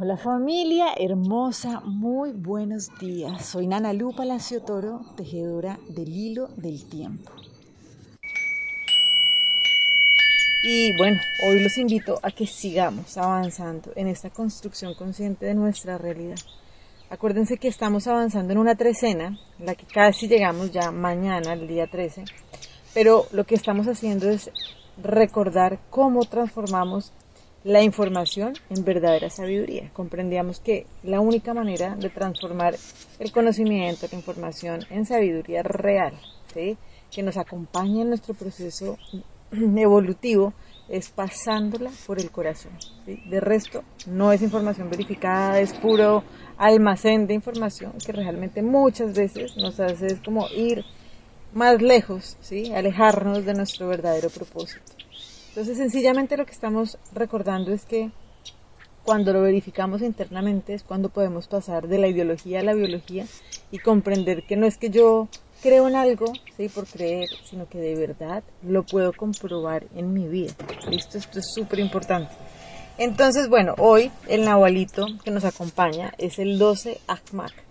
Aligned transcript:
Hola 0.00 0.16
familia 0.16 0.94
hermosa, 0.96 1.80
muy 1.80 2.30
buenos 2.30 2.96
días. 3.00 3.44
Soy 3.44 3.66
Nana 3.66 3.92
Lu 3.92 4.14
Palacio 4.14 4.62
Toro, 4.62 5.00
tejedora 5.16 5.76
del 5.88 6.08
hilo 6.08 6.48
del 6.56 6.88
tiempo. 6.88 7.32
Y 10.62 10.96
bueno, 10.96 11.20
hoy 11.44 11.58
los 11.58 11.76
invito 11.78 12.20
a 12.22 12.30
que 12.30 12.46
sigamos 12.46 13.18
avanzando 13.18 13.90
en 13.96 14.06
esta 14.06 14.30
construcción 14.30 14.94
consciente 14.94 15.46
de 15.46 15.56
nuestra 15.56 15.98
realidad. 15.98 16.38
Acuérdense 17.10 17.58
que 17.58 17.66
estamos 17.66 18.06
avanzando 18.06 18.52
en 18.52 18.58
una 18.58 18.76
trecena, 18.76 19.36
en 19.58 19.66
la 19.66 19.74
que 19.74 19.86
casi 19.86 20.28
llegamos 20.28 20.70
ya 20.70 20.92
mañana, 20.92 21.54
el 21.54 21.66
día 21.66 21.88
13, 21.90 22.24
pero 22.94 23.24
lo 23.32 23.42
que 23.42 23.56
estamos 23.56 23.88
haciendo 23.88 24.30
es 24.30 24.48
recordar 25.02 25.80
cómo 25.90 26.24
transformamos 26.24 27.12
la 27.64 27.82
información 27.82 28.54
en 28.70 28.84
verdadera 28.84 29.30
sabiduría. 29.30 29.90
Comprendíamos 29.92 30.60
que 30.60 30.86
la 31.02 31.20
única 31.20 31.54
manera 31.54 31.96
de 31.96 32.08
transformar 32.08 32.76
el 33.18 33.32
conocimiento, 33.32 34.06
la 34.10 34.18
información 34.18 34.80
en 34.90 35.04
sabiduría 35.06 35.62
real, 35.62 36.14
que 36.54 37.22
nos 37.22 37.36
acompañe 37.36 38.02
en 38.02 38.08
nuestro 38.08 38.34
proceso 38.34 38.98
evolutivo, 39.52 40.52
es 40.88 41.10
pasándola 41.10 41.90
por 42.06 42.18
el 42.18 42.30
corazón. 42.30 42.72
De 43.06 43.40
resto, 43.40 43.84
no 44.06 44.32
es 44.32 44.40
información 44.40 44.88
verificada, 44.88 45.60
es 45.60 45.74
puro 45.74 46.24
almacén 46.56 47.26
de 47.26 47.34
información 47.34 47.92
que 48.04 48.12
realmente 48.12 48.62
muchas 48.62 49.14
veces 49.14 49.56
nos 49.56 49.78
hace 49.80 50.20
como 50.22 50.48
ir 50.48 50.84
más 51.52 51.80
lejos, 51.82 52.36
¿sí? 52.40 52.72
alejarnos 52.72 53.44
de 53.44 53.54
nuestro 53.54 53.88
verdadero 53.88 54.30
propósito. 54.30 54.97
Entonces, 55.48 55.78
sencillamente 55.78 56.36
lo 56.36 56.46
que 56.46 56.52
estamos 56.52 56.98
recordando 57.12 57.72
es 57.72 57.84
que 57.84 58.10
cuando 59.04 59.32
lo 59.32 59.42
verificamos 59.42 60.02
internamente 60.02 60.74
es 60.74 60.82
cuando 60.82 61.08
podemos 61.08 61.48
pasar 61.48 61.88
de 61.88 61.98
la 61.98 62.08
ideología 62.08 62.60
a 62.60 62.62
la 62.62 62.74
biología 62.74 63.26
y 63.70 63.78
comprender 63.78 64.42
que 64.42 64.56
no 64.56 64.66
es 64.66 64.76
que 64.76 64.90
yo 64.90 65.28
creo 65.62 65.88
en 65.88 65.96
algo, 65.96 66.32
¿sí? 66.56 66.68
por 66.68 66.86
creer, 66.86 67.28
sino 67.48 67.68
que 67.68 67.78
de 67.78 67.94
verdad 67.94 68.44
lo 68.62 68.84
puedo 68.84 69.12
comprobar 69.12 69.86
en 69.96 70.12
mi 70.12 70.28
vida. 70.28 70.52
¿Listo? 70.88 71.18
Esto 71.18 71.38
es 71.38 71.46
súper 71.54 71.78
importante. 71.78 72.32
Entonces, 72.98 73.48
bueno, 73.48 73.74
hoy 73.78 74.10
el 74.26 74.44
nahualito 74.44 75.06
que 75.24 75.30
nos 75.30 75.44
acompaña 75.44 76.12
es 76.18 76.38
el 76.38 76.58
12 76.58 77.00
Akmak 77.06 77.67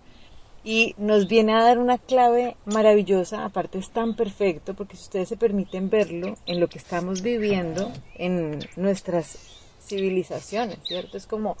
y 0.68 0.94
nos 0.98 1.28
viene 1.28 1.54
a 1.54 1.62
dar 1.62 1.78
una 1.78 1.96
clave 1.96 2.54
maravillosa, 2.66 3.42
aparte 3.46 3.78
es 3.78 3.88
tan 3.88 4.14
perfecto, 4.14 4.74
porque 4.74 4.98
si 4.98 5.04
ustedes 5.04 5.30
se 5.30 5.38
permiten 5.38 5.88
verlo 5.88 6.34
en 6.44 6.60
lo 6.60 6.68
que 6.68 6.76
estamos 6.76 7.22
viviendo 7.22 7.90
en 8.16 8.58
nuestras 8.76 9.38
civilizaciones, 9.80 10.78
¿cierto? 10.86 11.16
Es 11.16 11.26
como 11.26 11.56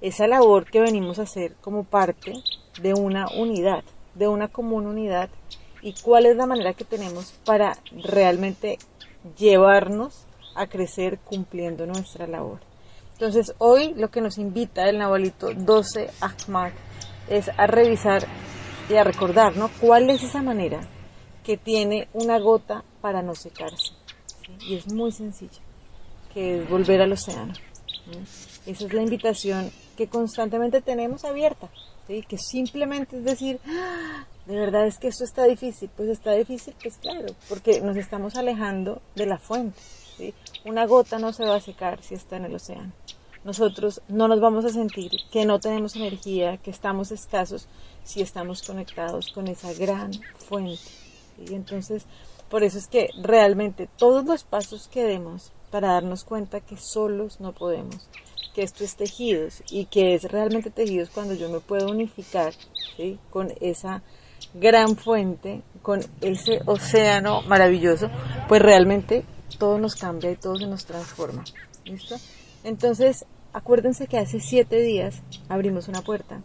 esa 0.00 0.26
labor 0.26 0.68
que 0.68 0.80
venimos 0.80 1.20
a 1.20 1.22
hacer 1.22 1.54
como 1.60 1.84
parte 1.84 2.32
de 2.82 2.94
una 2.94 3.28
unidad, 3.28 3.84
de 4.16 4.26
una 4.26 4.48
común 4.48 4.88
unidad, 4.88 5.30
y 5.80 5.94
cuál 6.02 6.26
es 6.26 6.34
la 6.34 6.46
manera 6.46 6.74
que 6.74 6.84
tenemos 6.84 7.34
para 7.44 7.78
realmente 7.92 8.78
llevarnos 9.38 10.26
a 10.56 10.66
crecer 10.66 11.20
cumpliendo 11.20 11.86
nuestra 11.86 12.26
labor. 12.26 12.58
Entonces 13.12 13.54
hoy 13.58 13.94
lo 13.94 14.10
que 14.10 14.20
nos 14.20 14.36
invita 14.36 14.88
el 14.88 14.98
Nahualito 14.98 15.54
12 15.54 16.10
Ahmad 16.20 16.72
es 17.28 17.50
a 17.56 17.66
revisar 17.66 18.26
y 18.88 18.96
a 18.96 19.04
recordar, 19.04 19.56
¿no? 19.56 19.70
¿Cuál 19.80 20.08
es 20.10 20.22
esa 20.22 20.42
manera 20.42 20.80
que 21.44 21.56
tiene 21.56 22.08
una 22.14 22.38
gota 22.38 22.84
para 23.00 23.22
no 23.22 23.34
secarse? 23.34 23.92
Y 24.60 24.76
es 24.76 24.92
muy 24.92 25.12
sencilla, 25.12 25.60
que 26.32 26.58
es 26.58 26.70
volver 26.70 27.02
al 27.02 27.12
océano. 27.12 27.52
Esa 28.66 28.86
es 28.86 28.92
la 28.92 29.02
invitación 29.02 29.70
que 29.96 30.08
constantemente 30.08 30.80
tenemos 30.80 31.24
abierta, 31.24 31.68
¿sí? 32.06 32.24
que 32.26 32.38
simplemente 32.38 33.18
es 33.18 33.24
decir, 33.24 33.60
¡Ah! 33.66 34.26
de 34.46 34.56
verdad 34.56 34.86
es 34.86 34.98
que 34.98 35.08
esto 35.08 35.24
está 35.24 35.44
difícil, 35.44 35.90
pues 35.94 36.08
está 36.08 36.32
difícil, 36.32 36.74
pues 36.82 36.96
claro, 36.96 37.34
porque 37.48 37.82
nos 37.82 37.96
estamos 37.96 38.36
alejando 38.36 39.02
de 39.14 39.26
la 39.26 39.38
fuente. 39.38 39.78
¿sí? 40.16 40.32
Una 40.64 40.86
gota 40.86 41.18
no 41.18 41.32
se 41.34 41.44
va 41.44 41.56
a 41.56 41.60
secar 41.60 42.02
si 42.02 42.14
está 42.14 42.38
en 42.38 42.46
el 42.46 42.54
océano 42.54 42.92
nosotros 43.44 44.02
no 44.08 44.28
nos 44.28 44.40
vamos 44.40 44.64
a 44.64 44.70
sentir 44.70 45.10
que 45.30 45.46
no 45.46 45.60
tenemos 45.60 45.96
energía, 45.96 46.56
que 46.58 46.70
estamos 46.70 47.10
escasos 47.10 47.68
si 48.04 48.22
estamos 48.22 48.62
conectados 48.62 49.30
con 49.32 49.48
esa 49.48 49.72
gran 49.74 50.12
fuente. 50.38 50.80
Y 51.38 51.54
entonces, 51.54 52.04
por 52.48 52.62
eso 52.62 52.78
es 52.78 52.88
que 52.88 53.10
realmente 53.22 53.88
todos 53.96 54.24
los 54.24 54.44
pasos 54.44 54.88
que 54.88 55.04
demos 55.04 55.52
para 55.70 55.92
darnos 55.92 56.24
cuenta 56.24 56.60
que 56.60 56.76
solos 56.76 57.40
no 57.40 57.52
podemos, 57.52 58.08
que 58.54 58.62
esto 58.62 58.84
es 58.84 58.96
tejidos 58.96 59.62
y 59.70 59.84
que 59.86 60.14
es 60.14 60.24
realmente 60.24 60.70
tejidos 60.70 61.10
cuando 61.10 61.34
yo 61.34 61.48
me 61.50 61.60
puedo 61.60 61.90
unificar 61.90 62.54
con 63.30 63.52
esa 63.60 64.02
gran 64.54 64.96
fuente, 64.96 65.62
con 65.82 66.00
ese 66.20 66.60
océano 66.66 67.42
maravilloso, 67.42 68.10
pues 68.48 68.62
realmente 68.62 69.24
todo 69.58 69.78
nos 69.78 69.94
cambia 69.94 70.30
y 70.30 70.36
todo 70.36 70.56
se 70.56 70.66
nos 70.66 70.84
transforma. 70.86 71.44
¿Listo? 71.84 72.16
Entonces, 72.64 73.24
Acuérdense 73.52 74.06
que 74.06 74.18
hace 74.18 74.40
siete 74.40 74.80
días 74.80 75.22
abrimos 75.48 75.88
una 75.88 76.02
puerta 76.02 76.40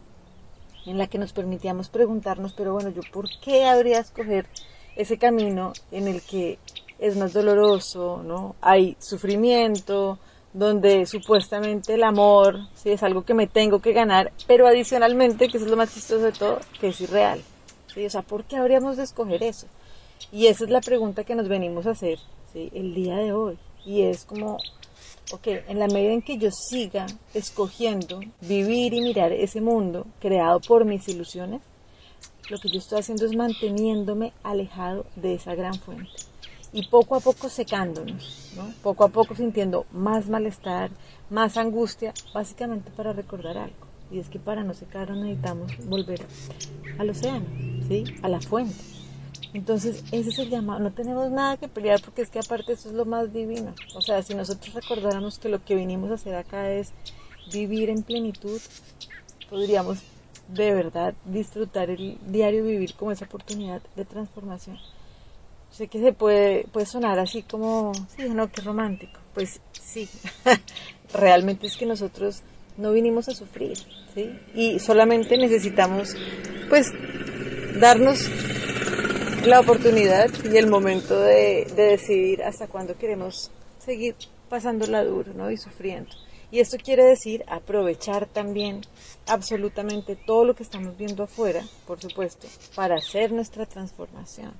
en 0.86 0.98
la 0.98 1.08
que 1.08 1.18
nos 1.18 1.34
permitíamos 1.34 1.90
preguntarnos, 1.90 2.54
pero 2.54 2.74
bueno, 2.74 2.90
yo 2.90 3.02
por 3.12 3.28
qué 3.42 3.66
habría 3.66 4.00
escoger 4.00 4.48
ese 4.96 5.18
camino 5.18 5.74
en 5.92 6.08
el 6.08 6.22
que 6.22 6.60
es 7.00 7.18
más 7.18 7.34
doloroso, 7.34 8.22
¿no? 8.24 8.56
Hay 8.62 8.96
sufrimiento, 9.00 10.18
donde 10.54 11.06
supuestamente 11.06 11.96
el 11.96 12.04
amor 12.04 12.60
sí 12.74 12.92
es 12.92 13.04
algo 13.04 13.26
que 13.26 13.34
me 13.34 13.48
tengo 13.48 13.80
que 13.80 13.94
ganar, 13.94 14.32
pero 14.48 14.66
adicionalmente, 14.68 15.50
que 15.50 15.58
es 15.58 15.64
lo 15.64 15.76
más 15.76 15.94
chistoso 15.94 16.24
de 16.24 16.32
todo, 16.32 16.60
que 16.80 16.88
es 16.90 17.02
irreal. 17.02 17.42
¿sí? 17.94 18.06
O 18.06 18.10
sea, 18.10 18.22
¿por 18.22 18.46
qué 18.46 18.58
habríamos 18.58 18.98
de 18.98 19.04
escoger 19.04 19.44
eso? 19.44 19.68
Y 20.32 20.48
esa 20.48 20.64
es 20.64 20.70
la 20.70 20.82
pregunta 20.82 21.26
que 21.26 21.36
nos 21.36 21.50
venimos 21.50 21.86
a 21.86 21.92
hacer 21.92 22.20
el 22.56 22.94
día 22.94 23.18
de 23.18 23.34
hoy. 23.34 23.58
Y 23.86 24.04
es 24.04 24.26
como, 24.26 24.58
ok, 25.32 25.48
en 25.68 25.80
la 25.80 25.88
medida 25.88 26.14
en 26.14 26.22
que 26.22 26.38
yo 26.38 26.50
siga 26.52 27.06
escogiendo 27.34 28.20
vivir 28.42 28.94
y 28.94 29.02
mirar 29.02 29.32
ese 29.32 29.62
mundo 29.62 30.06
creado 30.20 30.60
por 30.60 30.86
mis 30.86 31.08
ilusiones, 31.08 31.62
lo 32.50 32.58
que 32.58 32.70
yo 32.70 32.80
estoy 32.80 33.00
haciendo 33.00 33.26
es 33.26 33.36
manteniéndome 33.36 34.34
alejado 34.44 35.06
de 35.16 35.36
esa 35.36 35.56
gran 35.56 35.76
fuente 35.76 36.12
y 36.74 36.88
poco 36.88 37.16
a 37.16 37.20
poco 37.20 37.48
secándonos, 37.50 38.52
¿no? 38.56 38.74
poco 38.82 39.04
a 39.04 39.08
poco 39.10 39.36
sintiendo 39.36 39.86
más 39.92 40.28
malestar, 40.28 40.90
más 41.30 41.56
angustia, 41.56 42.14
básicamente 42.34 42.92
para 42.92 43.14
recordar 43.14 43.58
algo. 43.58 43.88
Y 44.12 44.20
es 44.20 44.28
que 44.28 44.40
para 44.40 44.64
no 44.64 44.74
secarnos 44.74 45.20
necesitamos 45.20 45.72
volver 45.88 46.26
al 46.98 47.10
océano, 47.10 47.46
¿sí? 47.88 48.04
a 48.24 48.30
la 48.30 48.42
fuente. 48.42 48.76
Entonces, 49.54 50.04
ese 50.12 50.30
es 50.30 50.40
el 50.40 50.50
llamado. 50.50 50.80
No 50.80 50.92
tenemos 50.92 51.30
nada 51.32 51.58
que 51.58 51.68
pelear 51.68 52.02
porque 52.02 52.24
es 52.24 52.30
que 52.30 52.40
aparte 52.40 52.74
eso 52.74 52.90
es 52.90 52.96
lo 52.96 53.06
más 53.06 53.32
divino. 53.32 53.74
O 53.96 54.02
sea, 54.02 54.24
si 54.24 54.34
nosotros 54.34 54.74
recordáramos 54.74 55.38
que 55.38 55.50
lo 55.50 55.64
que 55.64 55.76
vinimos 55.76 56.10
a 56.12 56.16
hacer 56.16 56.36
acá 56.36 56.72
es 56.72 56.92
vivir 57.52 57.90
en 57.90 58.04
plenitud, 58.04 58.60
podríamos 59.50 60.00
de 60.48 60.74
verdad 60.74 61.14
disfrutar 61.26 61.90
el 61.90 62.18
diario 62.28 62.64
vivir 62.64 62.96
como 62.96 63.12
esa 63.12 63.26
oportunidad 63.26 63.82
de 63.96 64.06
transformación. 64.06 64.80
Sé 65.72 65.88
que 65.88 66.00
se 66.00 66.14
puede, 66.14 66.66
puede 66.72 66.86
sonar 66.86 67.20
así 67.20 67.44
como, 67.44 67.94
sí, 68.16 68.30
no, 68.30 68.52
qué 68.52 68.62
romántico. 68.62 69.20
Pues 69.34 69.60
sí, 69.74 70.08
realmente 71.14 71.68
es 71.68 71.78
que 71.78 71.86
nosotros 71.86 72.42
no 72.78 72.92
vinimos 72.92 73.28
a 73.30 73.34
sufrir, 73.34 73.78
¿sí? 74.14 74.40
Y 74.54 74.80
solamente 74.80 75.38
necesitamos, 75.38 76.16
pues, 76.70 76.92
darnos 77.80 78.30
la 79.46 79.60
oportunidad 79.60 80.30
y 80.46 80.56
el 80.56 80.68
momento 80.68 81.20
de, 81.20 81.66
decidir 81.76 82.44
hasta 82.44 82.68
cuándo 82.68 82.96
queremos 82.98 83.52
seguir 83.78 84.16
pasándola 84.48 85.04
duro 85.04 85.34
¿no? 85.34 85.52
y 85.52 85.58
sufriendo. 85.58 86.12
Y 86.50 86.60
esto 86.60 86.78
quiere 86.78 87.04
decir 87.04 87.44
aprovechar 87.48 88.28
también 88.28 88.82
absolutamente 89.28 90.16
todo 90.16 90.46
lo 90.46 90.56
que 90.56 90.64
estamos 90.64 90.98
viendo 90.98 91.24
afuera, 91.24 91.62
por 91.86 92.00
supuesto, 92.00 92.48
para 92.76 92.96
hacer 92.96 93.34
nuestra 93.34 93.66
transformación. 93.66 94.54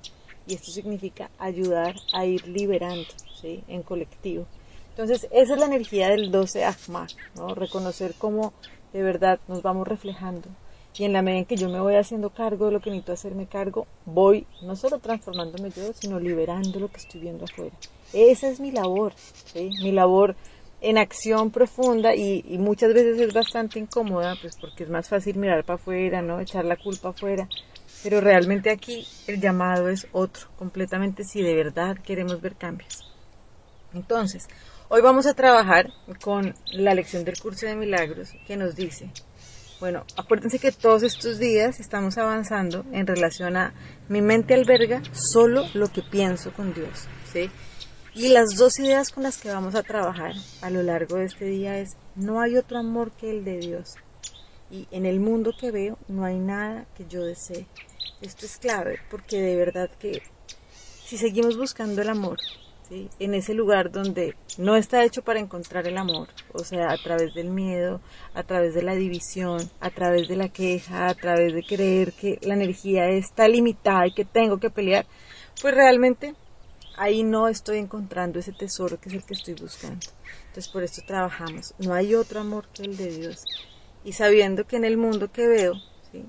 Y 0.46 0.54
esto 0.54 0.70
significa 0.70 1.30
ayudar 1.38 1.94
a 2.12 2.26
ir 2.26 2.46
liberando 2.46 3.08
¿sí? 3.40 3.64
en 3.68 3.82
colectivo. 3.82 4.46
Entonces, 4.90 5.26
esa 5.30 5.54
es 5.54 5.60
la 5.60 5.66
energía 5.66 6.10
del 6.10 6.30
12 6.30 6.64
Ahmad, 6.64 7.08
¿no? 7.36 7.54
reconocer 7.54 8.14
cómo 8.18 8.52
de 8.92 9.02
verdad 9.02 9.40
nos 9.48 9.62
vamos 9.62 9.88
reflejando 9.88 10.50
y 10.96 11.04
en 11.04 11.12
la 11.12 11.22
medida 11.22 11.40
en 11.40 11.44
que 11.46 11.56
yo 11.56 11.68
me 11.68 11.80
voy 11.80 11.96
haciendo 11.96 12.30
cargo 12.30 12.66
de 12.66 12.72
lo 12.72 12.80
que 12.80 12.90
necesito 12.90 13.12
hacerme 13.12 13.46
cargo, 13.46 13.86
voy 14.04 14.46
no 14.62 14.76
solo 14.76 14.98
transformándome 14.98 15.70
yo, 15.70 15.92
sino 15.94 16.20
liberando 16.20 16.80
lo 16.80 16.88
que 16.88 16.98
estoy 16.98 17.20
viendo 17.20 17.44
afuera. 17.44 17.74
Esa 18.12 18.48
es 18.48 18.60
mi 18.60 18.70
labor, 18.70 19.12
¿sí? 19.16 19.70
mi 19.82 19.92
labor 19.92 20.36
en 20.80 20.98
acción 20.98 21.50
profunda 21.50 22.14
y, 22.14 22.44
y, 22.46 22.58
muchas 22.58 22.92
veces 22.92 23.18
es 23.18 23.32
bastante 23.32 23.78
incómoda, 23.78 24.36
pues 24.40 24.56
porque 24.60 24.84
es 24.84 24.90
más 24.90 25.08
fácil 25.08 25.36
mirar 25.36 25.64
para 25.64 25.76
afuera, 25.76 26.20
¿no? 26.20 26.40
Echar 26.40 26.64
la 26.64 26.76
culpa 26.76 27.08
afuera. 27.08 27.48
Pero 28.02 28.20
realmente 28.20 28.70
aquí 28.70 29.06
el 29.26 29.40
llamado 29.40 29.88
es 29.88 30.06
otro, 30.12 30.48
completamente 30.58 31.24
si 31.24 31.42
de 31.42 31.54
verdad 31.54 31.96
queremos 32.04 32.40
ver 32.40 32.54
cambios. 32.54 33.10
Entonces, 33.94 34.46
Hoy 34.88 35.00
vamos 35.00 35.26
a 35.26 35.32
trabajar 35.32 35.90
con 36.22 36.54
la 36.72 36.94
lección 36.94 37.24
del 37.24 37.40
curso 37.40 37.64
de 37.64 37.74
milagros 37.74 38.32
que 38.46 38.56
nos 38.58 38.76
dice, 38.76 39.10
bueno, 39.84 40.06
acuérdense 40.16 40.58
que 40.58 40.72
todos 40.72 41.02
estos 41.02 41.38
días 41.38 41.78
estamos 41.78 42.16
avanzando 42.16 42.86
en 42.92 43.06
relación 43.06 43.54
a 43.58 43.74
mi 44.08 44.22
mente 44.22 44.54
alberga 44.54 45.02
solo 45.12 45.66
lo 45.74 45.88
que 45.88 46.00
pienso 46.00 46.54
con 46.54 46.72
Dios, 46.72 47.06
¿sí? 47.30 47.50
Y 48.14 48.28
las 48.28 48.56
dos 48.56 48.78
ideas 48.78 49.10
con 49.10 49.24
las 49.24 49.36
que 49.36 49.50
vamos 49.50 49.74
a 49.74 49.82
trabajar 49.82 50.32
a 50.62 50.70
lo 50.70 50.82
largo 50.82 51.16
de 51.16 51.26
este 51.26 51.44
día 51.44 51.78
es, 51.78 51.98
no 52.14 52.40
hay 52.40 52.56
otro 52.56 52.78
amor 52.78 53.12
que 53.12 53.30
el 53.30 53.44
de 53.44 53.58
Dios. 53.58 53.96
Y 54.70 54.88
en 54.90 55.04
el 55.04 55.20
mundo 55.20 55.52
que 55.52 55.70
veo 55.70 55.98
no 56.08 56.24
hay 56.24 56.38
nada 56.38 56.86
que 56.96 57.04
yo 57.06 57.22
desee. 57.22 57.66
Esto 58.22 58.46
es 58.46 58.56
clave 58.56 59.00
porque 59.10 59.42
de 59.42 59.54
verdad 59.54 59.90
que 60.00 60.22
si 61.04 61.18
seguimos 61.18 61.58
buscando 61.58 62.00
el 62.00 62.08
amor, 62.08 62.38
en 62.90 63.34
ese 63.34 63.54
lugar 63.54 63.90
donde 63.90 64.34
no 64.58 64.76
está 64.76 65.04
hecho 65.04 65.22
para 65.22 65.40
encontrar 65.40 65.86
el 65.86 65.96
amor, 65.96 66.28
o 66.52 66.60
sea, 66.60 66.90
a 66.90 66.96
través 66.98 67.34
del 67.34 67.50
miedo, 67.50 68.00
a 68.34 68.42
través 68.42 68.74
de 68.74 68.82
la 68.82 68.94
división, 68.94 69.70
a 69.80 69.90
través 69.90 70.28
de 70.28 70.36
la 70.36 70.48
queja, 70.48 71.08
a 71.08 71.14
través 71.14 71.54
de 71.54 71.62
creer 71.62 72.12
que 72.12 72.38
la 72.42 72.54
energía 72.54 73.08
está 73.08 73.48
limitada 73.48 74.06
y 74.06 74.14
que 74.14 74.24
tengo 74.24 74.58
que 74.58 74.70
pelear, 74.70 75.06
pues 75.60 75.74
realmente 75.74 76.34
ahí 76.96 77.22
no 77.22 77.48
estoy 77.48 77.78
encontrando 77.78 78.38
ese 78.38 78.52
tesoro 78.52 79.00
que 79.00 79.08
es 79.08 79.14
el 79.14 79.24
que 79.24 79.34
estoy 79.34 79.54
buscando. 79.54 80.06
Entonces 80.48 80.68
por 80.68 80.82
esto 80.82 81.02
trabajamos. 81.06 81.74
No 81.78 81.94
hay 81.94 82.14
otro 82.14 82.40
amor 82.40 82.68
que 82.68 82.82
el 82.82 82.96
de 82.96 83.10
Dios. 83.10 83.44
Y 84.04 84.12
sabiendo 84.12 84.66
que 84.66 84.76
en 84.76 84.84
el 84.84 84.96
mundo 84.96 85.32
que 85.32 85.48
veo, 85.48 85.74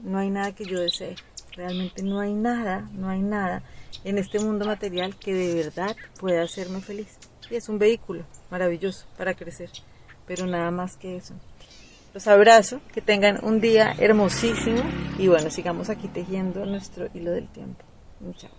no 0.03 0.17
hay 0.17 0.29
nada 0.29 0.55
que 0.55 0.65
yo 0.65 0.79
desee. 0.79 1.15
Realmente 1.55 2.03
no 2.03 2.19
hay 2.19 2.33
nada, 2.33 2.89
no 2.93 3.09
hay 3.09 3.21
nada 3.21 3.63
en 4.03 4.17
este 4.17 4.39
mundo 4.39 4.65
material 4.65 5.15
que 5.15 5.33
de 5.33 5.53
verdad 5.55 5.95
pueda 6.19 6.43
hacerme 6.43 6.81
feliz. 6.81 7.17
Y 7.49 7.55
es 7.55 7.69
un 7.69 7.79
vehículo 7.79 8.23
maravilloso 8.49 9.05
para 9.17 9.33
crecer, 9.35 9.69
pero 10.25 10.45
nada 10.45 10.71
más 10.71 10.97
que 10.97 11.17
eso. 11.17 11.33
Los 12.13 12.27
abrazo, 12.27 12.79
que 12.93 13.01
tengan 13.01 13.43
un 13.43 13.59
día 13.59 13.93
hermosísimo 13.99 14.81
y 15.19 15.27
bueno, 15.27 15.49
sigamos 15.49 15.89
aquí 15.89 16.07
tejiendo 16.07 16.65
nuestro 16.65 17.09
hilo 17.13 17.31
del 17.31 17.47
tiempo. 17.49 17.83
Chao. 18.37 18.51